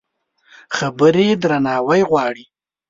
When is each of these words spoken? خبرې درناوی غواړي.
خبرې 0.77 1.27
درناوی 1.41 2.01
غواړي. 2.09 2.45